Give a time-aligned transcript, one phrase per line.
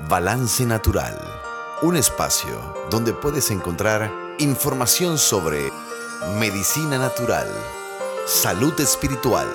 [0.00, 1.16] Balance Natural,
[1.82, 5.72] un espacio donde puedes encontrar información sobre
[6.38, 7.48] medicina natural,
[8.26, 9.48] salud espiritual,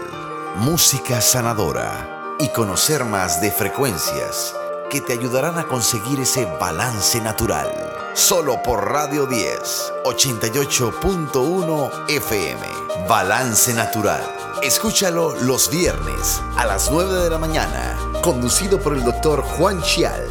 [0.55, 4.55] música sanadora y conocer más de frecuencias
[4.89, 7.69] que te ayudarán a conseguir ese balance natural.
[8.15, 12.61] Solo por Radio 10, 88.1 FM.
[13.07, 14.23] Balance Natural.
[14.63, 18.08] Escúchalo los viernes a las 9 de la mañana.
[18.21, 20.21] Conducido por el doctor Juan Chial.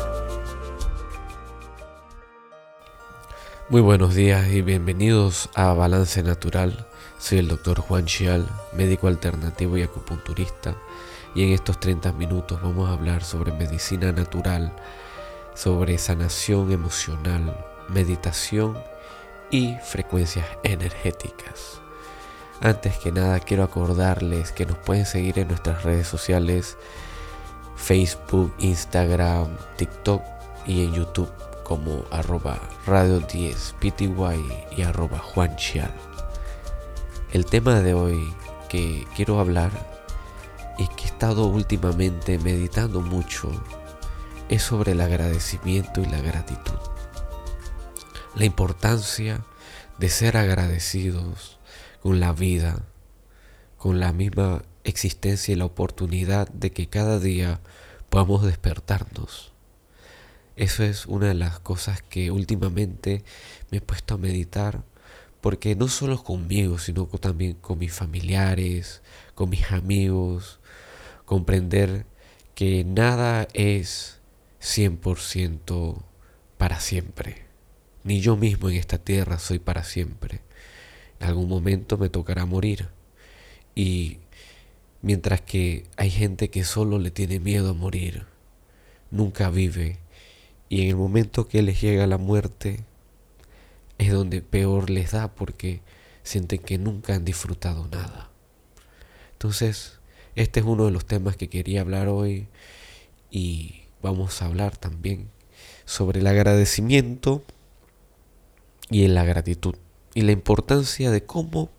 [3.70, 6.86] Muy buenos días y bienvenidos a Balance Natural.
[7.18, 10.76] Soy el doctor Juan Chial, médico alternativo y acupunturista
[11.34, 14.70] y en estos 30 minutos vamos a hablar sobre medicina natural,
[15.54, 17.56] sobre sanación emocional,
[17.88, 18.76] meditación
[19.50, 21.80] y frecuencias energéticas.
[22.60, 26.76] Antes que nada quiero acordarles que nos pueden seguir en nuestras redes sociales
[27.78, 30.22] Facebook, Instagram, TikTok
[30.66, 31.32] y en YouTube
[31.64, 34.12] como arroba radio 10 pty
[34.76, 35.90] y arroba juanchial.
[37.32, 38.34] El tema de hoy
[38.68, 39.70] que quiero hablar
[40.76, 43.50] y que he estado últimamente meditando mucho
[44.48, 46.78] es sobre el agradecimiento y la gratitud.
[48.34, 49.44] La importancia
[49.98, 51.58] de ser agradecidos
[52.02, 52.82] con la vida,
[53.76, 57.60] con la misma existencia y la oportunidad de que cada día
[58.10, 59.52] podamos despertarnos.
[60.56, 63.22] Eso es una de las cosas que últimamente
[63.70, 64.82] me he puesto a meditar
[65.40, 69.02] porque no solo conmigo, sino también con mis familiares,
[69.34, 70.58] con mis amigos,
[71.24, 72.06] comprender
[72.54, 74.18] que nada es
[74.60, 76.02] 100%
[76.56, 77.44] para siempre.
[78.02, 80.40] Ni yo mismo en esta tierra soy para siempre.
[81.20, 82.88] En algún momento me tocará morir.
[83.74, 84.18] Y
[85.02, 88.26] mientras que hay gente que solo le tiene miedo a morir,
[89.10, 89.98] nunca vive.
[90.68, 92.84] Y en el momento que les llega la muerte,
[93.98, 95.80] es donde peor les da porque
[96.22, 98.30] sienten que nunca han disfrutado nada.
[99.32, 99.98] Entonces,
[100.34, 102.48] este es uno de los temas que quería hablar hoy
[103.30, 105.30] y vamos a hablar también
[105.84, 107.42] sobre el agradecimiento
[108.90, 109.74] y la gratitud
[110.14, 111.70] y la importancia de cómo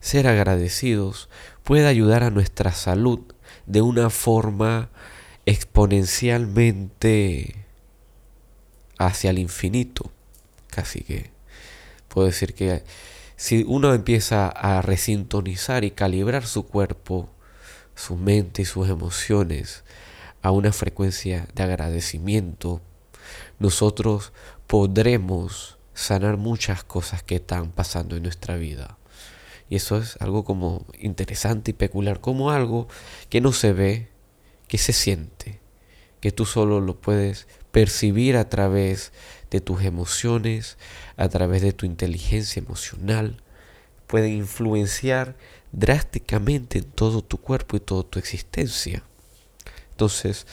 [0.00, 1.28] ser agradecidos
[1.62, 3.20] puede ayudar a nuestra salud
[3.66, 4.90] de una forma
[5.46, 7.64] exponencialmente
[8.98, 10.10] hacia el infinito.
[10.68, 11.30] Casi que
[12.08, 12.84] puedo decir que
[13.36, 17.30] si uno empieza a resintonizar y calibrar su cuerpo
[17.98, 19.82] su mente y sus emociones
[20.40, 22.80] a una frecuencia de agradecimiento,
[23.58, 24.32] nosotros
[24.68, 28.97] podremos sanar muchas cosas que están pasando en nuestra vida.
[29.70, 32.88] Y eso es algo como interesante y peculiar, como algo
[33.28, 34.08] que no se ve,
[34.66, 35.60] que se siente,
[36.20, 39.12] que tú solo lo puedes percibir a través
[39.50, 40.78] de tus emociones,
[41.16, 43.42] a través de tu inteligencia emocional,
[44.06, 45.36] pueden influenciar
[45.72, 49.02] drásticamente en todo tu cuerpo y toda tu existencia.
[49.90, 50.46] Entonces,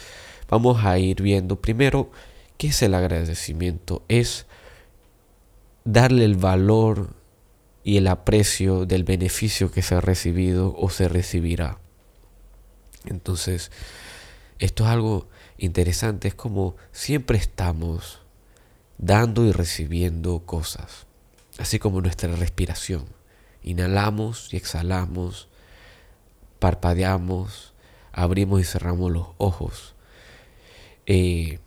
[0.50, 2.12] vamos a ir viendo primero
[2.58, 4.04] qué es el agradecimiento.
[4.08, 4.46] Es
[5.84, 7.14] darle el valor
[7.86, 11.78] y el aprecio del beneficio que se ha recibido o se recibirá.
[13.06, 13.72] Entonces,
[14.58, 15.28] esto es algo
[15.60, 18.22] interesante, es como siempre estamos
[18.98, 21.06] dando y recibiendo cosas,
[21.60, 23.06] así como nuestra respiración.
[23.62, 25.48] Inhalamos y exhalamos,
[26.58, 27.76] parpadeamos,
[28.12, 29.94] abrimos y cerramos los ojos,
[31.06, 31.60] eh,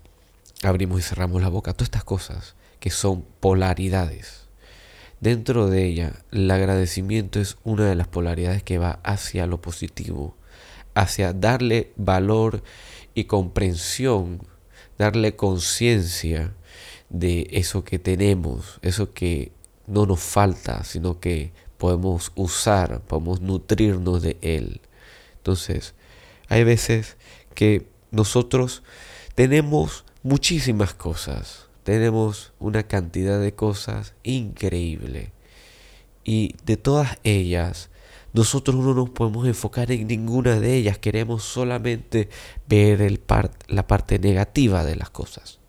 [0.64, 4.47] abrimos y cerramos la boca, todas estas cosas que son polaridades.
[5.20, 10.36] Dentro de ella, el agradecimiento es una de las polaridades que va hacia lo positivo,
[10.94, 12.62] hacia darle valor
[13.14, 14.40] y comprensión,
[14.96, 16.54] darle conciencia
[17.08, 19.50] de eso que tenemos, eso que
[19.88, 24.80] no nos falta, sino que podemos usar, podemos nutrirnos de Él.
[25.38, 25.94] Entonces,
[26.48, 27.16] hay veces
[27.54, 28.82] que nosotros
[29.34, 35.32] tenemos muchísimas cosas, tenemos una cantidad de cosas increíble.
[36.22, 37.88] Y de todas ellas,
[38.34, 42.28] nosotros no nos podemos enfocar en ninguna de ellas, queremos solamente
[42.68, 43.22] ver el
[43.68, 45.60] la parte negativa de las cosas.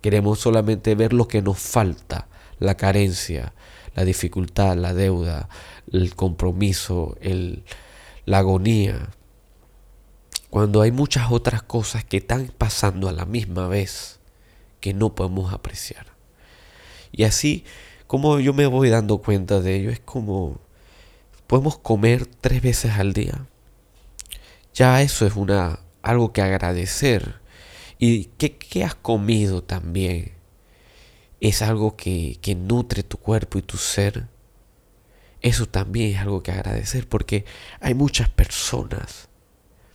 [0.00, 2.28] Queremos solamente ver lo que nos falta,
[2.60, 3.52] la carencia,
[3.96, 5.48] la dificultad, la deuda,
[5.90, 7.64] el compromiso, el,
[8.26, 9.08] la agonía.
[10.50, 14.18] Cuando hay muchas otras cosas que están pasando a la misma vez
[14.80, 16.06] que no podemos apreciar.
[17.12, 17.64] Y así
[18.06, 20.58] como yo me voy dando cuenta de ello, es como
[21.46, 23.46] podemos comer tres veces al día.
[24.74, 27.40] Ya eso es una algo que agradecer
[27.98, 30.32] y qué, has comido también
[31.40, 34.26] es algo que, que nutre tu cuerpo y tu ser.
[35.40, 37.44] Eso también es algo que agradecer porque
[37.80, 39.27] hay muchas personas,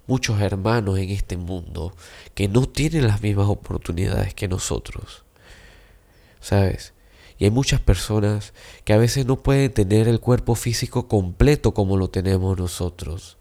[0.08, 1.96] muchos hermanos en este mundo
[2.36, 5.24] que no tienen las mismas oportunidades que nosotros.
[6.40, 6.94] ¿Sabes?
[7.38, 8.54] Y hay muchas personas
[8.84, 13.38] que a veces no pueden tener el cuerpo físico completo como lo tenemos nosotros.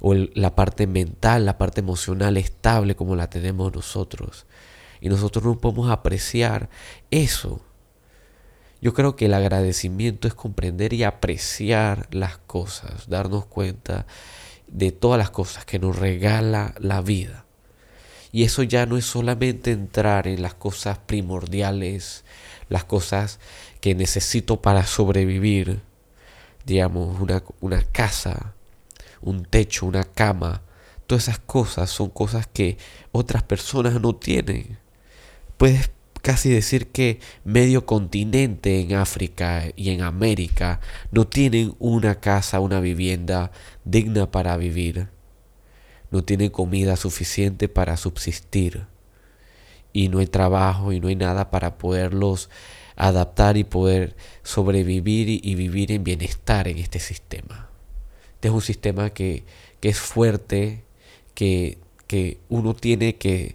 [0.00, 4.46] O la parte mental, la parte emocional estable como la tenemos nosotros.
[5.00, 6.68] Y nosotros no podemos apreciar
[7.10, 7.60] eso.
[8.80, 14.06] Yo creo que el agradecimiento es comprender y apreciar las cosas, darnos cuenta
[14.66, 17.44] de todas las cosas que nos regala la vida.
[18.32, 22.24] Y eso ya no es solamente entrar en las cosas primordiales,
[22.68, 23.38] las cosas
[23.80, 25.80] que necesito para sobrevivir,
[26.64, 28.54] digamos, una, una casa,
[29.22, 30.62] un techo, una cama,
[31.06, 32.78] todas esas cosas son cosas que
[33.12, 34.78] otras personas no tienen.
[35.56, 35.90] Puedes
[36.26, 40.80] casi decir que medio continente en África y en América
[41.12, 43.52] no tienen una casa, una vivienda
[43.84, 45.06] digna para vivir.
[46.10, 48.86] No tienen comida suficiente para subsistir
[49.92, 52.50] y no hay trabajo y no hay nada para poderlos
[52.96, 57.70] adaptar y poder sobrevivir y, vivir en bienestar en este sistema.
[58.34, 59.44] Este es un sistema que,
[59.80, 60.82] es fuerte,
[61.34, 63.54] que, que uno tiene que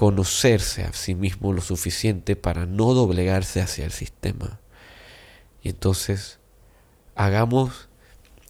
[0.00, 4.58] conocerse a sí mismo lo suficiente para no doblegarse hacia el sistema.
[5.62, 6.38] Y entonces
[7.16, 7.90] hagamos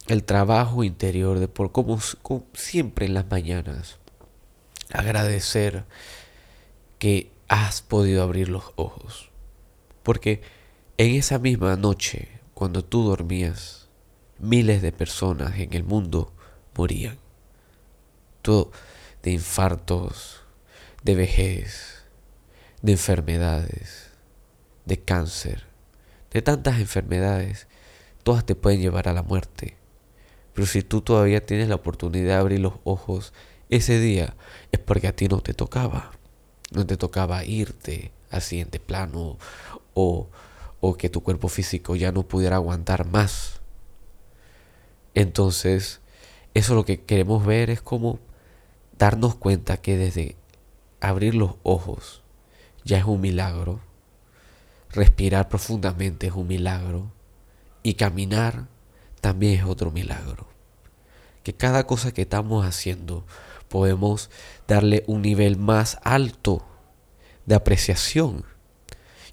[0.06, 1.98] el trabajo interior de por como
[2.54, 3.98] siempre en las mañanas
[4.92, 5.86] agradecer
[7.00, 9.30] que has podido abrir los ojos.
[10.04, 10.42] Porque
[10.98, 13.88] en esa misma noche, cuando tú dormías,
[14.38, 16.32] miles de personas en el mundo
[16.76, 17.18] morían.
[18.40, 18.70] Todo
[19.24, 20.39] de infartos,
[21.02, 22.04] de vejez,
[22.82, 24.10] de enfermedades,
[24.84, 25.64] de cáncer,
[26.30, 27.66] de tantas enfermedades,
[28.22, 29.76] todas te pueden llevar a la muerte.
[30.54, 33.32] Pero si tú todavía tienes la oportunidad de abrir los ojos
[33.68, 34.34] ese día,
[34.72, 36.12] es porque a ti no te tocaba
[36.70, 39.38] no te tocaba irte al siguiente plano
[39.94, 40.28] o,
[40.80, 43.60] o que tu cuerpo físico ya no pudiera aguantar más.
[45.14, 46.00] Entonces,
[46.54, 48.20] eso lo que queremos ver es como
[48.96, 50.36] darnos cuenta que desde
[51.00, 52.22] abrir los ojos
[52.84, 53.80] ya es un milagro,
[54.90, 57.12] respirar profundamente es un milagro
[57.82, 58.66] y caminar
[59.20, 60.48] también es otro milagro.
[61.42, 63.24] Que cada cosa que estamos haciendo
[63.68, 64.30] podemos
[64.66, 66.64] darle un nivel más alto
[67.46, 68.44] de apreciación.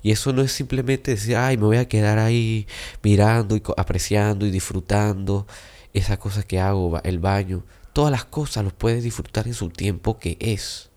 [0.04, 2.68] Y eso no es simplemente decir, ay, me voy a quedar ahí
[3.02, 5.48] mirando y apreciando y disfrutando
[5.94, 7.66] esa cosa que hago, el baño.
[7.94, 10.92] Todas las cosas los puedes disfrutar en su tiempo que es.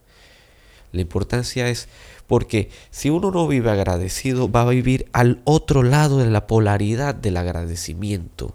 [0.92, 1.88] La importancia es
[2.26, 7.14] porque si uno no vive agradecido, va a vivir al otro lado de la polaridad
[7.14, 8.54] del agradecimiento.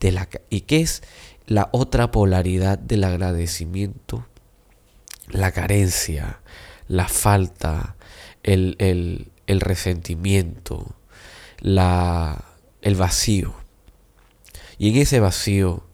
[0.00, 1.02] De la, ¿Y qué es
[1.46, 4.26] la otra polaridad del agradecimiento,
[5.28, 6.40] la carencia,
[6.88, 7.96] la falta,
[8.42, 10.94] el, el, resentimiento,
[11.60, 12.44] la,
[12.82, 13.54] el vacío.
[14.78, 15.84] Y en ese vacío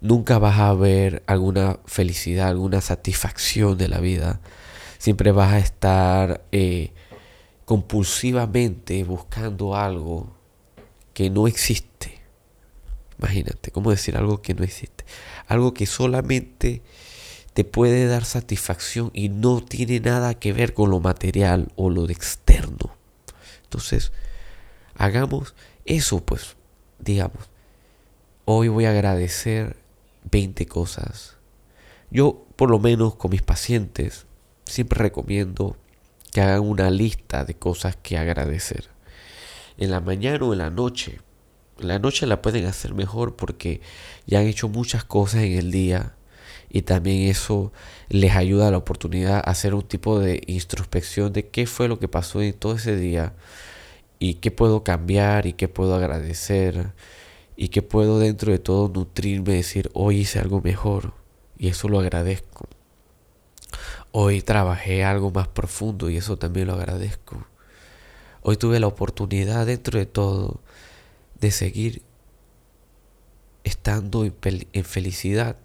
[0.00, 4.40] nunca vas a ver alguna felicidad, alguna satisfacción de la vida.
[4.98, 6.92] Siempre vas a estar eh,
[7.64, 10.32] compulsivamente buscando algo
[11.14, 12.20] que no existe.
[13.18, 15.04] Imagínate, ¿cómo decir algo que no existe?
[15.46, 16.82] Algo que solamente
[17.52, 22.08] te puede dar satisfacción y no tiene nada que ver con lo material o lo
[22.08, 22.94] externo.
[23.64, 24.12] Entonces,
[24.94, 26.54] hagamos eso, pues,
[27.00, 27.50] digamos,
[28.44, 29.76] hoy voy a agradecer
[30.30, 31.34] 20 cosas.
[32.12, 34.27] Yo, por lo menos con mis pacientes,
[34.68, 35.76] siempre recomiendo
[36.32, 38.88] que hagan una lista de cosas que agradecer.
[39.76, 41.20] En la mañana o en la noche
[41.78, 43.80] la noche la pueden hacer mejor porque
[44.26, 46.14] ya han hecho muchas cosas en el día
[46.68, 47.72] y también eso
[48.08, 51.98] les ayuda a la oportunidad a hacer un tipo de introspección de qué fue lo
[51.98, 53.34] que pasó en todo ese día
[54.18, 56.92] y qué puedo cambiar y qué puedo agradecer
[57.56, 61.14] y qué puedo dentro de todo nutrirme, decir hoy hice algo mejor
[61.58, 62.68] y eso lo agradezco.
[64.20, 67.46] Hoy trabajé algo más profundo y eso también lo agradezco.
[68.42, 70.60] Hoy tuve la oportunidad dentro de todo
[71.38, 72.02] de seguir
[73.62, 75.56] estando en felicidad.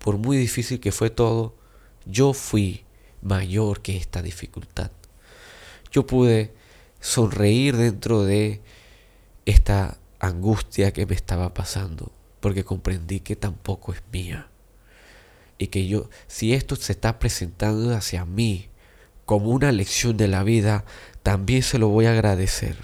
[0.00, 1.54] Por muy difícil que fue todo,
[2.04, 2.84] yo fui
[3.22, 4.90] mayor que esta dificultad.
[5.92, 6.52] Yo pude
[6.98, 8.60] sonreír dentro de
[9.46, 14.48] esta angustia que me estaba pasando, porque comprendí que tampoco es mía.
[15.58, 18.68] Y que yo, si esto se está presentando hacia mí,
[19.24, 20.84] como una lección de la vida,
[21.22, 22.76] también se lo voy a agradecer,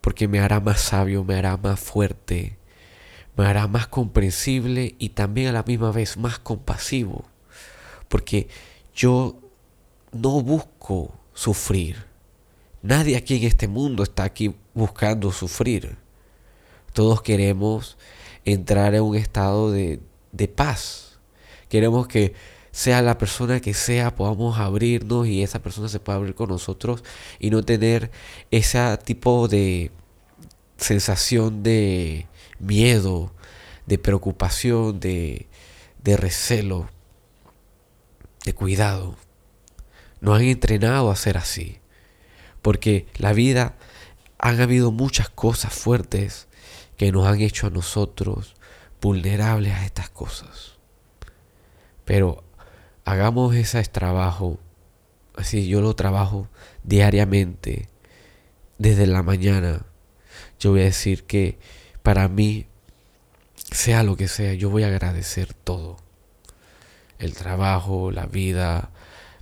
[0.00, 2.56] porque me hará más sabio, me hará más fuerte,
[3.36, 7.24] me hará más comprensible y también a la misma vez más compasivo,
[8.08, 8.48] porque
[8.94, 9.38] yo
[10.12, 12.04] no busco sufrir.
[12.82, 15.98] Nadie aquí en este mundo está aquí buscando sufrir.
[16.92, 17.98] Todos queremos
[18.44, 20.00] entrar en un estado de,
[20.32, 21.09] de paz.
[21.70, 22.34] Queremos que
[22.72, 27.04] sea la persona que sea, podamos abrirnos y esa persona se pueda abrir con nosotros
[27.38, 28.10] y no tener
[28.50, 29.92] ese tipo de
[30.76, 32.26] sensación de
[32.58, 33.32] miedo,
[33.86, 35.46] de preocupación, de,
[36.02, 36.90] de recelo,
[38.44, 39.14] de cuidado.
[40.20, 41.78] Nos han entrenado a ser así,
[42.62, 43.76] porque la vida
[44.38, 46.48] han habido muchas cosas fuertes
[46.96, 48.56] que nos han hecho a nosotros
[49.00, 50.79] vulnerables a estas cosas.
[52.10, 52.42] Pero
[53.04, 54.58] hagamos ese trabajo,
[55.36, 56.48] así yo lo trabajo
[56.82, 57.88] diariamente,
[58.78, 59.86] desde la mañana.
[60.58, 61.60] Yo voy a decir que
[62.02, 62.66] para mí,
[63.70, 65.98] sea lo que sea, yo voy a agradecer todo.
[67.20, 68.90] El trabajo, la vida,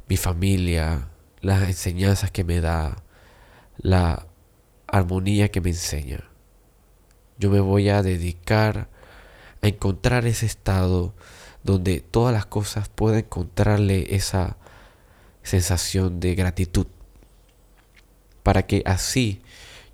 [0.07, 1.09] mi familia,
[1.41, 3.03] las enseñanzas que me da,
[3.79, 4.27] la
[4.87, 6.23] armonía que me enseña.
[7.39, 8.91] Yo me voy a dedicar
[9.63, 11.15] a encontrar ese estado
[11.63, 14.57] donde todas las cosas puedan encontrarle esa
[15.43, 16.87] sensación de gratitud.
[18.43, 19.43] Para que así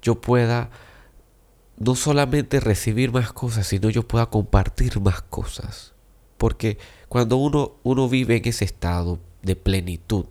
[0.02, 0.70] yo pueda
[1.76, 5.92] no solamente recibir más cosas, sino yo pueda compartir más cosas.
[6.38, 6.78] Porque
[7.08, 10.26] cuando uno, uno vive en ese estado de plenitud,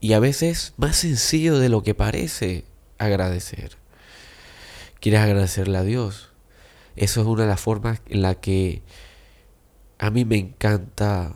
[0.00, 2.64] y a veces más sencillo de lo que parece
[2.98, 3.76] agradecer.
[5.00, 6.30] Quieres agradecerle a Dios.
[6.96, 8.82] Eso es una de las formas en la que
[10.00, 11.34] a mí me encanta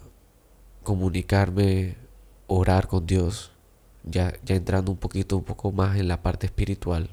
[0.82, 1.96] comunicarme,
[2.46, 3.52] orar con Dios,
[4.04, 7.10] ya, ya entrando un poquito, un poco más en la parte espiritual.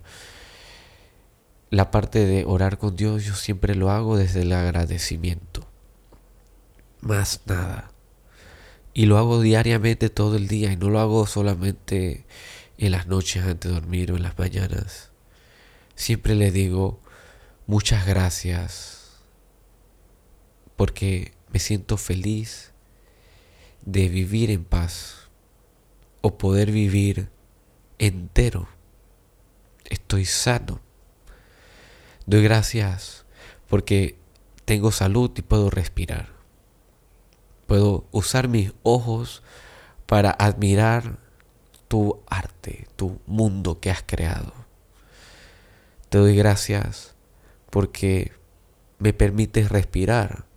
[1.69, 5.67] La parte de orar con Dios yo siempre lo hago desde el agradecimiento.
[7.01, 7.91] Más nada.
[8.93, 12.25] Y lo hago diariamente todo el día y no lo hago solamente
[12.77, 15.11] en las noches antes de dormir o en las mañanas.
[15.95, 17.01] Siempre le digo
[17.67, 19.01] muchas gracias
[20.77, 22.71] porque me siento feliz
[23.81, 25.29] de vivir en paz
[26.21, 27.29] o poder vivir
[27.99, 28.67] entero.
[29.89, 30.79] Estoy sano.
[32.25, 33.25] Doy gracias
[33.67, 34.17] porque
[34.65, 36.29] tengo salud y puedo respirar.
[37.67, 39.43] Puedo usar mis ojos
[40.05, 41.19] para admirar
[41.87, 44.53] tu arte, tu mundo que has creado.
[46.09, 47.15] Te doy gracias
[47.69, 48.31] porque
[48.99, 50.50] me permites respirar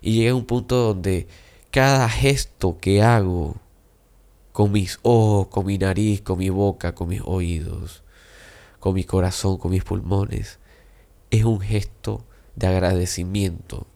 [0.00, 1.28] y llegué a un punto donde
[1.70, 3.56] cada gesto que hago
[4.52, 8.02] con mis ojos, con mi nariz, con mi boca, con mis oídos,
[8.78, 10.58] con mi corazón, con mis pulmones,
[11.30, 12.24] es un gesto
[12.56, 13.86] de agradecimiento.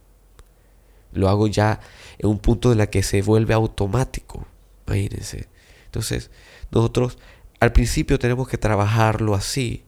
[1.13, 1.81] Lo hago ya
[2.19, 4.47] en un punto en el que se vuelve automático.
[4.87, 5.49] Imagínense.
[5.87, 6.31] Entonces,
[6.71, 7.19] nosotros
[7.61, 9.85] al principio tenemos que trabajarlo así,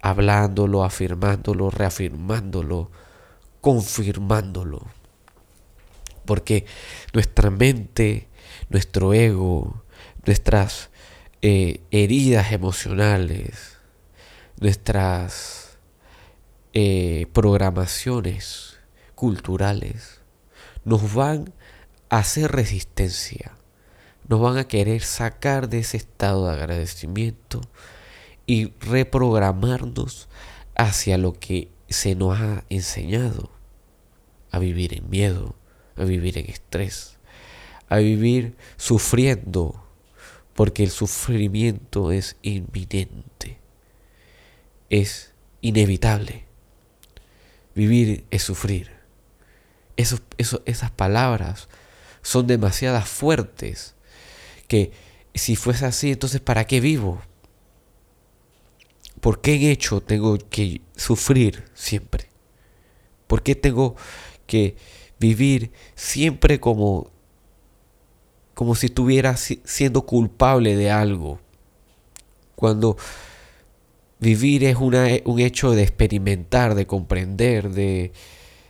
[0.00, 2.90] hablándolo, afirmándolo, reafirmándolo,
[3.60, 4.97] confirmándolo.
[6.28, 6.66] Porque
[7.14, 8.28] nuestra mente,
[8.68, 9.82] nuestro ego,
[10.26, 10.90] nuestras
[11.40, 13.78] eh, heridas emocionales,
[14.60, 15.78] nuestras
[16.74, 18.76] eh, programaciones
[19.14, 20.20] culturales,
[20.84, 21.54] nos van
[22.10, 23.52] a hacer resistencia,
[24.28, 27.62] nos van a querer sacar de ese estado de agradecimiento
[28.44, 30.28] y reprogramarnos
[30.76, 33.50] hacia lo que se nos ha enseñado
[34.50, 35.57] a vivir en miedo,
[35.98, 37.16] a vivir en estrés,
[37.88, 39.84] a vivir sufriendo,
[40.54, 43.58] porque el sufrimiento es inminente,
[44.90, 46.44] es inevitable.
[47.74, 48.90] Vivir es sufrir.
[49.96, 51.68] esas palabras
[52.22, 53.94] son demasiadas fuertes
[54.66, 54.92] que
[55.34, 57.22] si fuese así, entonces ¿para qué vivo?
[59.20, 62.28] ¿Por qué en hecho tengo que sufrir siempre?
[63.26, 63.96] ¿Por qué tengo
[64.46, 64.76] que
[65.18, 67.10] vivir siempre como,
[68.54, 71.40] como si estuviera siendo culpable de algo.
[72.54, 72.96] Cuando
[74.18, 78.12] vivir es una, un hecho de experimentar, de comprender, de,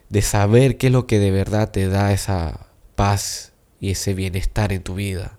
[0.08, 4.72] de saber qué es lo que de verdad te da esa paz y ese bienestar
[4.72, 5.38] en tu vida.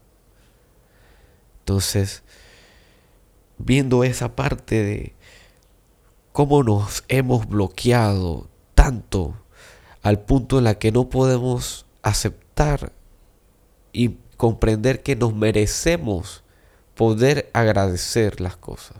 [1.59, 2.23] Entonces,
[3.57, 5.13] viendo esa parte de
[6.31, 9.35] cómo nos hemos bloqueado tanto
[10.01, 12.91] al punto en la que no podemos aceptar
[13.91, 16.43] y comprender que nos merecemos
[16.95, 18.97] poder agradecer las cosas.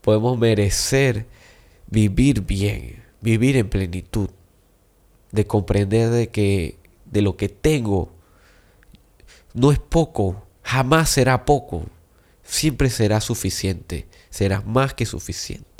[0.00, 1.26] Podemos merecer
[1.86, 4.30] vivir bien, vivir en plenitud,
[5.30, 8.10] de comprender de que de lo que tengo
[9.54, 11.84] no es poco, jamás será poco,
[12.42, 15.71] siempre será suficiente, será más que suficiente.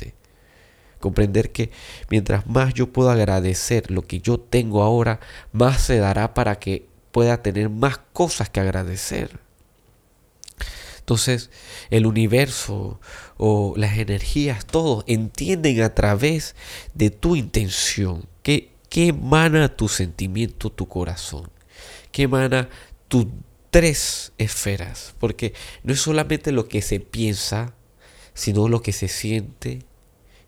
[1.02, 1.73] Comprender que
[2.11, 5.18] mientras más yo puedo agradecer lo que yo tengo ahora,
[5.50, 9.40] más se dará para que pueda tener más cosas que agradecer.
[11.00, 11.50] Entonces
[11.90, 13.00] el universo
[13.37, 16.54] o las energías, todos entienden a través
[16.94, 21.50] de tu intención, que, que emana tu sentimiento, tu corazón,
[22.12, 22.68] que emana
[23.09, 23.26] tus
[23.71, 27.75] tres esferas, porque no es solamente lo que se piensa,
[28.35, 29.80] sino lo que se siente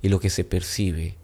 [0.05, 1.17] y lo que se percibe.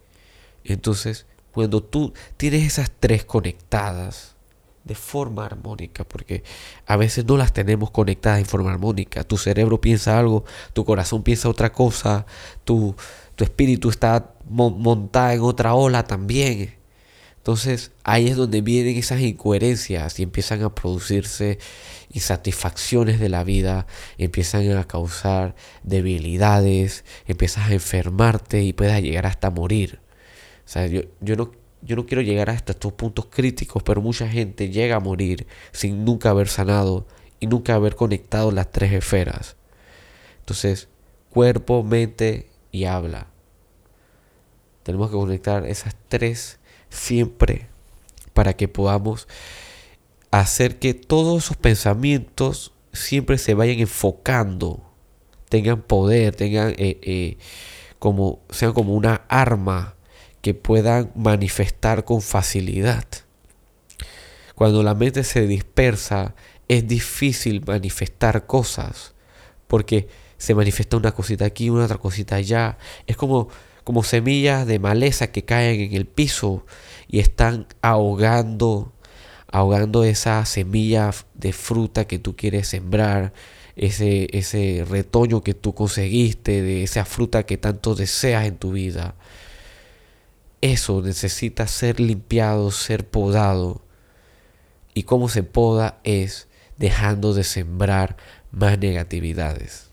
[0.63, 4.35] Entonces, cuando tú tienes esas tres conectadas,
[4.83, 6.43] de forma armónica, porque
[6.87, 9.23] a veces no las tenemos conectadas en forma armónica.
[9.23, 12.25] Tu cerebro piensa algo, tu corazón piensa otra cosa,
[12.63, 12.95] tu,
[13.35, 16.80] tu espíritu está montado en otra ola también.
[17.41, 21.57] Entonces ahí es donde vienen esas incoherencias y empiezan a producirse
[22.11, 23.87] insatisfacciones de la vida,
[24.19, 30.01] empiezan a causar debilidades, empiezas a enfermarte y puedes llegar hasta morir.
[30.65, 34.29] O sea, yo, yo no yo no quiero llegar hasta estos puntos críticos, pero mucha
[34.29, 37.07] gente llega a morir sin nunca haber sanado
[37.39, 39.55] y nunca haber conectado las tres esferas.
[40.41, 40.89] Entonces,
[41.31, 43.31] cuerpo, mente y habla.
[44.83, 46.59] Tenemos que conectar esas tres
[46.91, 47.67] siempre
[48.33, 49.27] para que podamos
[50.29, 54.83] hacer que todos esos pensamientos siempre se vayan enfocando,
[55.49, 57.37] tengan poder, tengan eh, eh,
[57.99, 59.95] como sean como una arma
[60.41, 63.05] que puedan manifestar con facilidad.
[64.55, 66.35] Cuando la mente se dispersa,
[66.67, 69.13] es difícil manifestar cosas,
[69.67, 70.07] porque
[70.37, 72.77] se manifiesta una cosita aquí, una otra cosita allá.
[73.07, 73.49] Es como,
[73.83, 76.65] como semillas de maleza que caen en el piso
[77.07, 78.93] y están ahogando,
[79.51, 83.33] ahogando esa semilla de fruta que tú quieres sembrar,
[83.75, 89.15] ese, ese retoño que tú conseguiste, de esa fruta que tanto deseas en tu vida.
[90.61, 93.81] Eso necesita ser limpiado, ser podado.
[94.93, 98.17] Y cómo se poda es dejando de sembrar
[98.51, 99.89] más negatividades.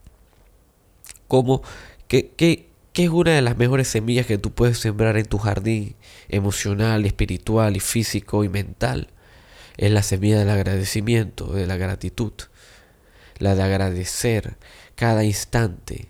[1.26, 1.62] ¿Cómo?
[2.08, 2.67] ¿Qué, qué,
[3.04, 5.96] es una de las mejores semillas que tú puedes sembrar en tu jardín
[6.28, 9.08] emocional, espiritual y físico y mental?
[9.76, 12.32] Es la semilla del agradecimiento, de la gratitud.
[13.38, 14.56] La de agradecer
[14.96, 16.08] cada instante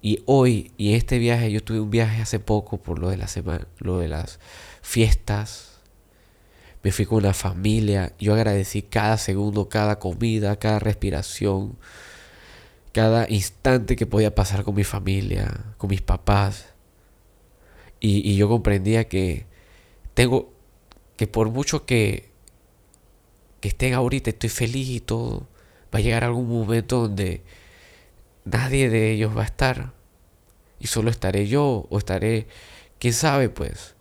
[0.00, 3.16] y hoy, y en este viaje, yo tuve un viaje hace poco por lo de
[3.16, 4.38] la semana, lo de las
[4.80, 5.80] fiestas.
[6.82, 8.12] Me fui con una familia.
[8.18, 11.76] Yo agradecí cada segundo, cada comida, cada respiración,
[12.92, 16.74] cada instante que podía pasar con mi familia, con mis papás.
[18.00, 19.46] Y, yo comprendía que
[20.14, 20.52] tengo,
[21.16, 22.30] que por mucho que,
[23.60, 25.48] que estén ahorita, estoy feliz y todo,
[25.94, 27.42] va a llegar algún momento donde
[28.44, 29.92] nadie de ellos va a estar.
[30.80, 32.46] Y solo estaré yo o estaré,
[32.98, 33.96] quién sabe pues.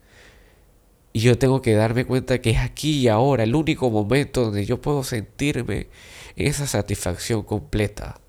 [1.12, 4.66] Y yo tengo que darme cuenta que es aquí y ahora el único momento donde
[4.66, 5.88] yo puedo sentirme
[6.36, 8.22] en esa satisfacción completa.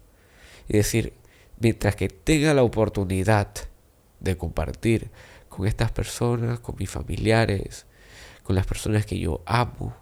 [0.68, 1.14] Y decir,
[1.58, 3.48] mientras que tenga la oportunidad
[4.20, 5.10] de compartir
[5.48, 7.86] con estas personas, con mis familiares,
[8.42, 9.94] con las personas que yo amo,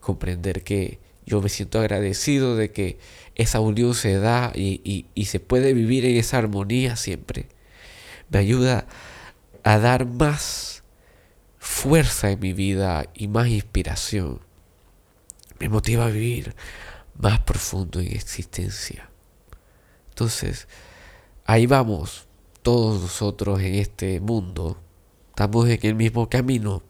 [0.00, 2.98] comprender que yo me siento agradecido de que
[3.34, 7.46] esa unión se da y, se puede vivir en esa armonía siempre.
[8.30, 8.86] Me ayuda
[9.62, 10.82] a dar más
[11.58, 14.40] fuerza en mi vida y más inspiración.
[15.58, 16.54] Me motiva a vivir
[17.16, 19.09] más profundo en existencia.
[20.20, 20.68] Entonces,
[21.46, 22.26] ahí vamos,
[22.60, 24.76] todos nosotros en este mundo.
[25.30, 26.82] Estamos en el mismo camino.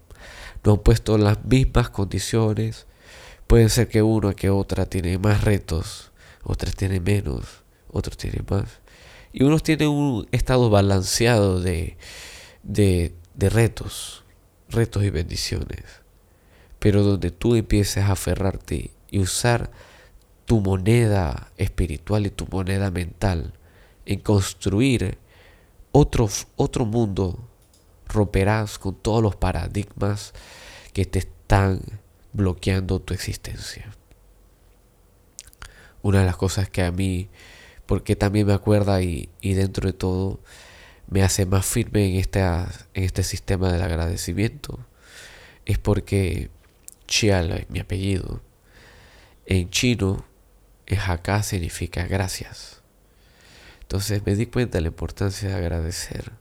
[0.64, 2.88] Nos han puesto las mismas condiciones,
[3.46, 6.10] Puede ser que uno que otra tiene más retos,
[6.42, 8.80] otras tienen menos, otros tienen más.
[9.32, 11.96] Y unos tienen un estado balanceado de,
[12.62, 13.12] de
[13.48, 14.24] retos,
[14.68, 15.84] retos y bendiciones.
[16.80, 19.70] Pero donde tú empieces a aferrarte y usar
[20.50, 23.52] tu moneda espiritual y tu moneda mental
[24.04, 25.16] en construir
[25.92, 27.38] otro, otro mundo,
[28.08, 30.34] romperás con todos los paradigmas
[30.92, 31.80] que te están
[32.32, 33.94] bloqueando tu existencia.
[36.02, 37.28] Una de las cosas que a mí,
[37.86, 40.40] porque también me acuerda y, dentro de todo
[41.06, 44.80] me hace más firme en, en este sistema del agradecimiento,
[45.64, 46.50] es porque
[47.06, 48.40] Chial, mi apellido,
[49.46, 50.28] en chino,
[50.96, 52.81] Hakka significa gracias.
[53.83, 56.33] Entonces me di cuenta de la importancia de agradecer.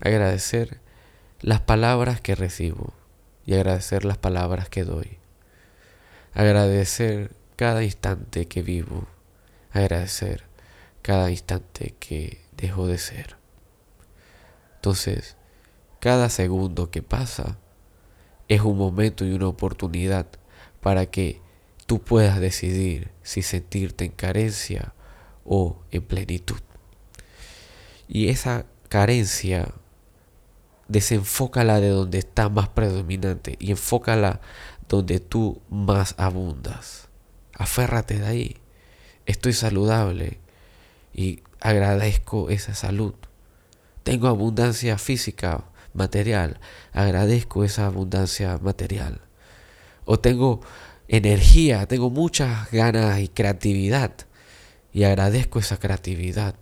[0.00, 0.80] Agradecer
[1.40, 2.92] las palabras que recibo
[3.44, 5.18] y agradecer las palabras que doy.
[6.34, 9.08] Agradecer cada instante que vivo.
[9.72, 10.44] Agradecer
[11.02, 13.36] cada instante que dejo de ser.
[14.76, 15.36] Entonces,
[16.00, 17.56] cada segundo que pasa
[18.48, 20.26] es un momento y una oportunidad
[20.80, 21.40] para que
[21.86, 24.92] tú puedas decidir si sentirte en carencia
[25.44, 26.60] o en plenitud.
[28.08, 29.72] Y esa carencia
[30.88, 34.40] desenfócala de donde está más predominante y enfócala
[34.88, 37.08] donde tú más abundas.
[37.52, 38.56] Aférrate de ahí.
[39.24, 40.38] Estoy saludable
[41.12, 43.14] y agradezco esa salud.
[44.04, 46.60] Tengo abundancia física, material.
[46.92, 49.20] Agradezco esa abundancia material.
[50.04, 50.60] O tengo
[51.08, 54.12] energía, tengo muchas ganas y creatividad.
[54.92, 56.54] Y agradezco esa creatividad.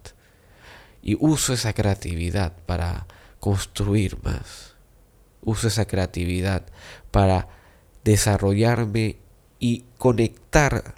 [1.02, 3.06] Y uso esa creatividad para
[3.40, 4.74] construir más.
[5.42, 6.64] Uso esa creatividad
[7.10, 7.48] para
[8.04, 9.18] desarrollarme
[9.58, 10.94] y conectar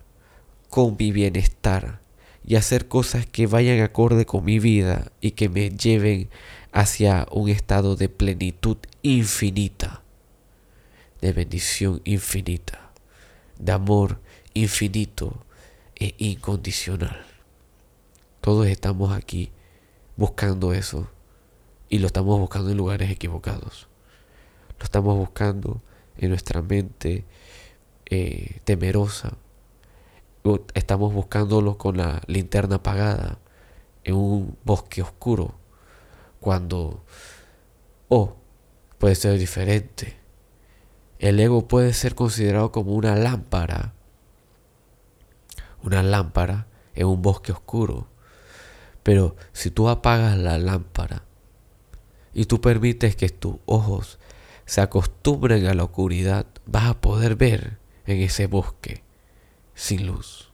[0.68, 2.00] con mi bienestar
[2.44, 6.30] y hacer cosas que vayan acorde con mi vida y que me lleven
[6.72, 10.02] hacia un estado de plenitud infinita,
[11.20, 12.85] de bendición infinita,
[13.58, 14.20] de amor
[14.54, 15.44] infinito
[15.94, 17.24] e incondicional.
[18.40, 19.50] Todos estamos aquí
[20.16, 21.08] buscando eso
[21.88, 23.88] y lo estamos buscando en lugares equivocados.
[24.78, 25.80] Lo estamos buscando
[26.18, 27.24] en nuestra mente
[28.06, 29.36] eh, temerosa.
[30.74, 33.38] estamos buscándolo con la linterna apagada
[34.04, 35.54] en un bosque oscuro.
[36.40, 37.02] Cuando,
[38.08, 38.36] oh,
[38.98, 40.25] puede ser diferente.
[41.18, 43.94] El ego puede ser considerado como una lámpara.
[45.82, 48.08] Una lámpara en un bosque oscuro.
[49.02, 51.22] Pero si tú apagas la lámpara,
[52.36, 54.18] y tú permites que tus ojos
[54.66, 59.02] se acostumbren a la oscuridad, vas a poder ver en ese bosque
[59.74, 60.50] sin luz.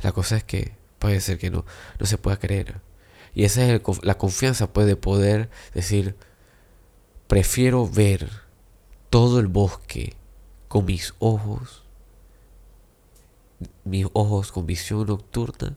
[0.00, 1.64] La cosa es que puede ser que no,
[2.00, 2.80] no se pueda creer.
[3.34, 6.16] Y esa es la confianza puede poder decir,
[7.28, 8.41] prefiero ver
[9.12, 10.14] todo el bosque
[10.68, 11.82] con mis ojos,
[13.84, 15.76] mis ojos con visión nocturna,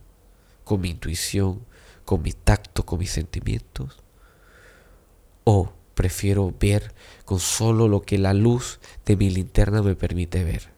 [0.64, 1.66] con mi intuición,
[2.06, 3.98] con mi tacto, con mis sentimientos,
[5.44, 6.94] o prefiero ver
[7.26, 10.70] con solo lo que la luz de mi linterna me permite ver.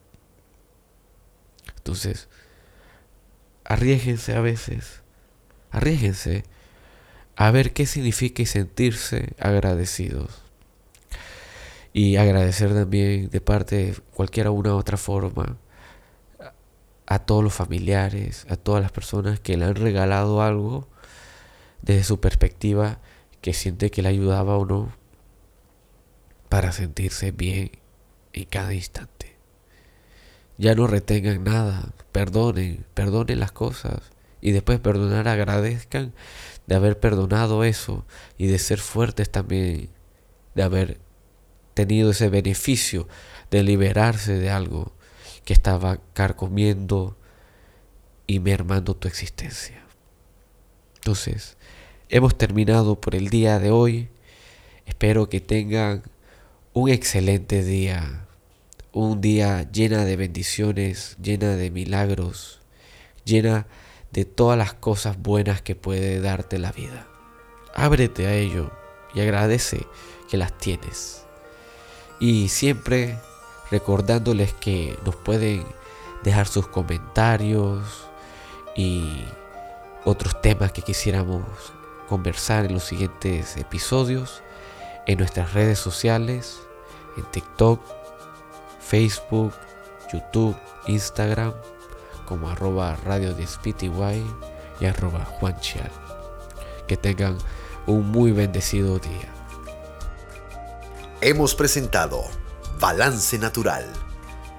[1.75, 2.27] Entonces,
[3.65, 5.03] arriesguense a veces,
[5.69, 6.43] arriesguense
[7.35, 10.46] a ver qué significa sentirse agradecidos.
[11.93, 15.57] Y agradecer también de parte de cualquiera una u otra forma
[17.07, 20.87] a todos los familiares, a todas las personas que le han regalado algo
[21.81, 22.99] desde su perspectiva
[23.41, 24.91] que siente que le ayudaba o no
[26.49, 27.71] para sentirse bien
[28.33, 29.37] en cada instante.
[30.57, 36.13] Ya no retengan nada, perdonen, perdonen las cosas y después perdonar agradezcan
[36.65, 38.05] de haber perdonado eso
[38.37, 39.89] y de ser fuertes también,
[40.55, 40.99] de haber
[41.77, 43.07] tenido ese beneficio
[43.51, 44.93] de liberarse de algo
[45.45, 47.15] que estaba carcomiendo
[48.25, 49.85] y mermando tu existencia.
[50.95, 51.55] Entonces,
[52.09, 54.09] hemos terminado por el día de hoy.
[54.87, 56.01] Espero que tengan
[56.73, 58.25] un excelente día,
[58.91, 62.59] un día llena de bendiciones, llena de milagros,
[63.23, 63.67] llena
[64.11, 67.07] de todas las cosas buenas que puede darte la vida.
[67.75, 68.71] Ábrete a ello
[69.13, 69.85] y agradece
[70.27, 71.26] que las tienes.
[72.19, 73.19] Y siempre
[73.69, 75.65] recordándoles que nos pueden
[76.23, 78.07] dejar sus comentarios
[78.75, 79.23] y
[80.05, 81.43] otros temas que quisiéramos
[82.07, 84.41] conversar en los siguientes episodios
[85.07, 86.59] en nuestras redes sociales,
[87.15, 87.81] en TikTok,
[88.79, 89.53] Facebook,
[90.11, 91.53] YouTube, Instagram,
[92.25, 93.47] como arroba radio de
[94.79, 95.91] y arroba juanchial.
[96.87, 97.37] Que tengan
[97.85, 99.36] un muy bendecido día.
[101.21, 102.23] Hemos presentado
[102.79, 103.85] Balance Natural.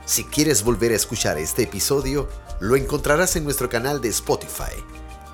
[0.04, 2.28] Si quieres volver a escuchar este episodio,
[2.60, 4.74] lo encontrarás en nuestro canal de Spotify,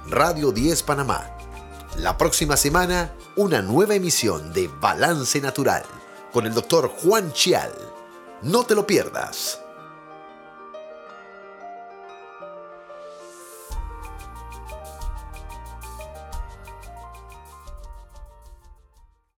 [0.07, 1.35] Radio 10 Panamá
[1.97, 5.85] la próxima semana, una nueva emisión de Balance Natural
[6.33, 7.73] con el doctor Juan Chial.
[8.43, 9.64] No te lo pierdas.